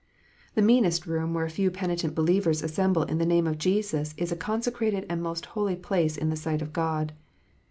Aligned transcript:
The 0.55 0.63
meanest 0.63 1.05
room 1.05 1.35
where 1.35 1.45
a 1.45 1.49
few 1.51 1.69
penitent 1.69 2.15
believers 2.15 2.63
assemble 2.63 3.03
in 3.03 3.19
the 3.19 3.23
name 3.27 3.45
of 3.45 3.59
Jesus 3.59 4.15
is 4.17 4.31
a 4.31 4.35
consecrated 4.35 5.05
and 5.07 5.21
most 5.21 5.45
holy 5.53 5.75
place 5.75 6.17
in 6.17 6.31
the 6.31 6.35
sight 6.35 6.63
of 6.63 6.73
God. 6.73 7.13